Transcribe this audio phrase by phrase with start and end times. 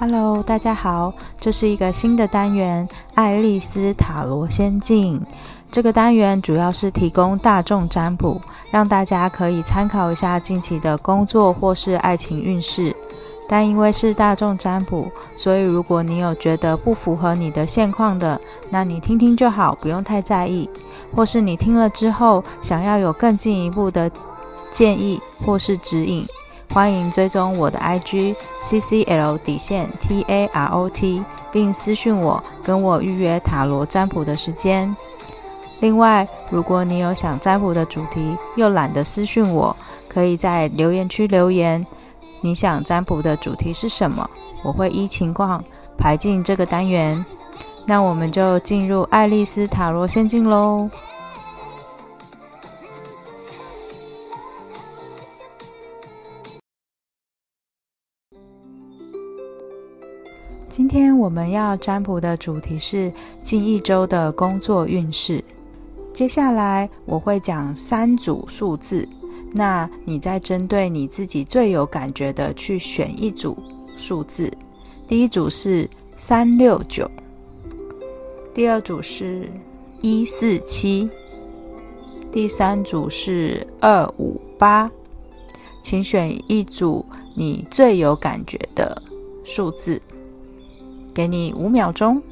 [0.00, 5.20] Hello，大家好，这是一个新的单元——爱丽丝塔罗仙境。
[5.72, 8.40] 这个单元主要是提供大众占卜，
[8.70, 12.94] 让大家可以参考一下近期的工作或是爱情运势。
[13.48, 18.40] 但因为是大众占卜，所以如果你有觉得不符合你的现况的，
[18.70, 20.70] 那你听听就好，不用太在意。
[21.12, 24.08] 或是你听了之后，想要有更进一步的
[24.70, 26.24] 建议或是指引。
[26.72, 34.94] 欢迎追踪我的 IG CCL 底线 TAROT，并私讯我，跟我预约塔罗占卜的时间。
[35.80, 39.74] 另外，如果你有想占卜的主题，又懒得私讯我，
[40.08, 41.84] 可以在留言区留言，
[42.40, 44.28] 你想占卜的主题是什么？
[44.62, 45.62] 我会依情况
[45.96, 47.24] 排进这个单元。
[47.86, 50.90] 那我们就进入爱丽丝塔罗仙境喽。
[60.78, 63.12] 今天我们要占卜的主题是
[63.42, 65.42] 近一周的工作运势。
[66.14, 69.06] 接下来我会讲三组数字，
[69.50, 73.58] 那你再针对你自己最有感觉的去选一组
[73.96, 74.48] 数字。
[75.08, 77.10] 第一组是三六九，
[78.54, 79.50] 第二组是
[80.00, 81.10] 一四七，
[82.30, 84.88] 第三组是二五八。
[85.82, 89.02] 请选一组你最有感觉的
[89.42, 90.00] 数字。
[91.14, 92.22] 给你五秒钟，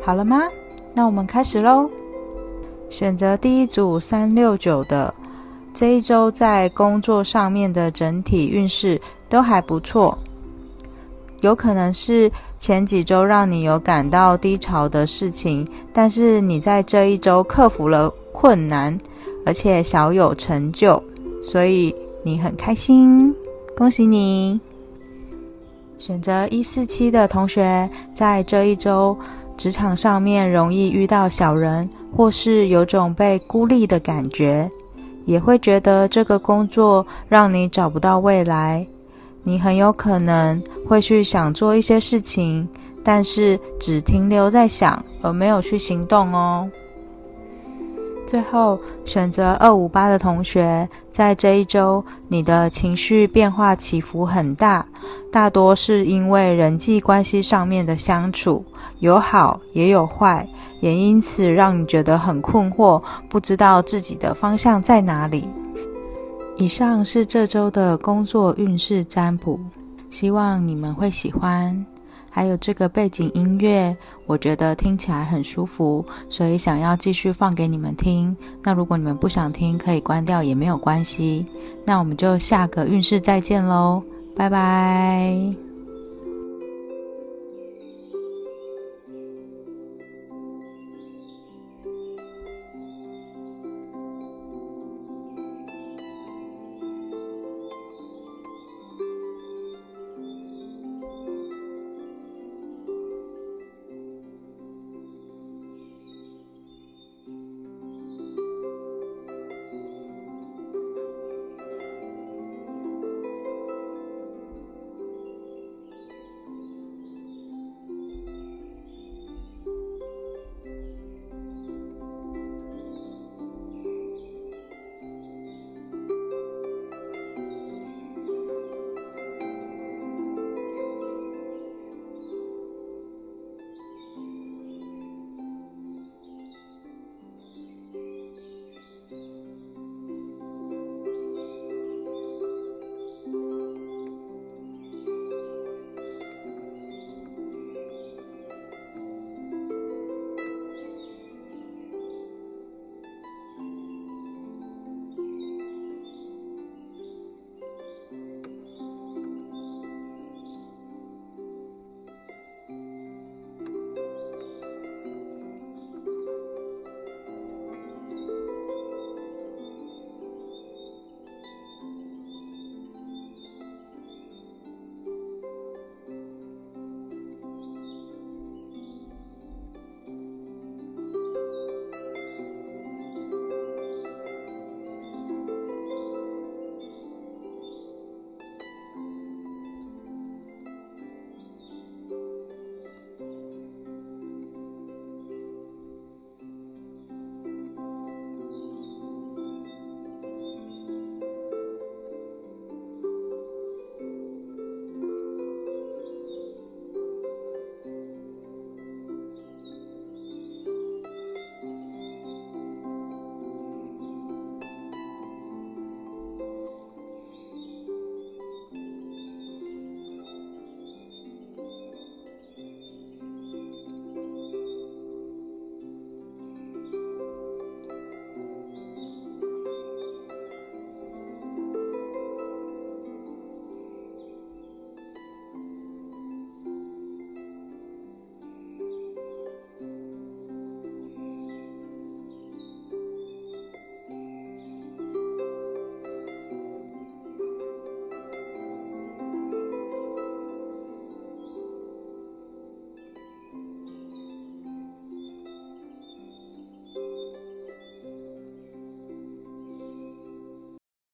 [0.00, 0.42] 好了吗？
[0.94, 1.90] 那我们开始喽。
[2.88, 5.12] 选择第一组三六九的，
[5.74, 10.16] 这一周在工作上面的整体运势都还不错。
[11.42, 18.98] 有可能是前几周让你有感到低潮的事情，但是你在这一周克服了困难，
[19.44, 21.02] 而且小有成就，
[21.42, 21.94] 所以。
[22.26, 23.32] 你很开心，
[23.76, 24.58] 恭喜你！
[25.96, 29.16] 选择一四七的同学，在这一周
[29.56, 34.68] 职场上面容易遇到小人，或是有种被孤立的感觉，
[35.24, 38.84] 也会觉得这个工作让你找不到未来。
[39.44, 42.68] 你很有可能会去想做一些事情，
[43.04, 46.68] 但是只停留在想，而没有去行动哦。
[48.26, 54.84] 最后选择二五八的同学，在这一周，你的情绪变化起伏很大，
[55.32, 58.64] 大多是因为人际关系上面的相处，
[58.98, 60.46] 有好也有坏，
[60.80, 65.48] 也因此让你觉得很困惑，不知道自己的方向在哪里。
[66.58, 69.60] 以上是这周的工作运势占卜，
[70.10, 71.86] 希望你们会喜欢。
[72.36, 78.36] 还有这个背景音乐，我觉得听起来很舒服，所以想要继续放给你们听。
[78.62, 81.46] 那如果你们不想听，可以关掉也没有关系。
[81.82, 84.02] 那我们就下个运势再见喽，
[84.36, 85.65] 拜拜。